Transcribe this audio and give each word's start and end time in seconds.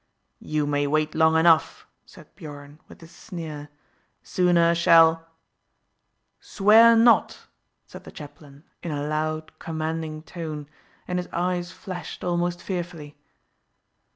"You 0.39 0.65
may 0.65 0.87
wait 0.87 1.13
long 1.13 1.37
enough," 1.37 1.85
said 2.07 2.33
Biorn, 2.35 2.79
with 2.87 3.03
a 3.03 3.07
sneer. 3.07 3.69
"Sooner 4.23 4.73
shall" 4.73 5.27
"Swear 6.55 6.95
not!" 6.95 7.45
said 7.85 8.03
the 8.03 8.11
chaplain 8.11 8.63
in 8.81 8.89
a 8.91 9.05
loud 9.07 9.51
commanding 9.59 10.23
tone, 10.23 10.67
and 11.07 11.19
his 11.19 11.27
eyes 11.31 11.71
flashed 11.71 12.23
almost 12.23 12.63
fearfully. 12.63 13.15